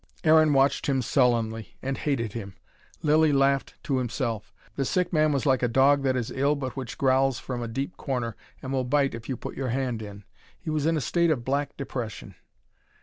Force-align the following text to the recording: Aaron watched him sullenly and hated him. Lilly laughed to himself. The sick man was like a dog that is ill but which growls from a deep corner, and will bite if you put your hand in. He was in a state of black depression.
Aaron 0.23 0.51
watched 0.53 0.87
him 0.87 1.03
sullenly 1.03 1.77
and 1.79 1.95
hated 1.95 2.33
him. 2.33 2.55
Lilly 3.03 3.31
laughed 3.31 3.75
to 3.83 3.99
himself. 3.99 4.51
The 4.75 4.83
sick 4.83 5.13
man 5.13 5.31
was 5.31 5.45
like 5.45 5.61
a 5.61 5.67
dog 5.67 6.01
that 6.01 6.15
is 6.15 6.31
ill 6.31 6.55
but 6.55 6.75
which 6.75 6.97
growls 6.97 7.37
from 7.37 7.61
a 7.61 7.67
deep 7.67 7.97
corner, 7.97 8.35
and 8.63 8.73
will 8.73 8.83
bite 8.83 9.13
if 9.13 9.29
you 9.29 9.37
put 9.37 9.55
your 9.55 9.69
hand 9.69 10.01
in. 10.01 10.23
He 10.59 10.71
was 10.71 10.87
in 10.87 10.97
a 10.97 11.01
state 11.01 11.29
of 11.29 11.45
black 11.45 11.77
depression. 11.77 12.33